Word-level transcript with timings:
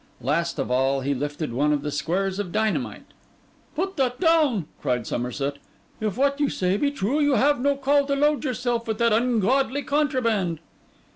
Last 0.21 0.57
of 0.57 0.71
all, 0.71 1.01
he 1.01 1.13
lifted 1.13 1.53
one 1.53 1.71
of 1.71 1.83
the 1.83 1.91
squares 1.91 2.39
of 2.39 2.51
dynamite. 2.51 3.05
'Put 3.75 3.97
that 3.97 4.19
down!' 4.19 4.65
cried 4.81 5.05
Somerset. 5.05 5.57
'If 5.99 6.17
what 6.17 6.39
you 6.39 6.49
say 6.49 6.75
be 6.75 6.89
true, 6.89 7.19
you 7.19 7.35
have 7.35 7.59
no 7.59 7.75
call 7.75 8.07
to 8.07 8.15
load 8.15 8.43
yourself 8.43 8.87
with 8.87 8.97
that 8.97 9.13
ungodly 9.13 9.83
contraband. 9.83 10.57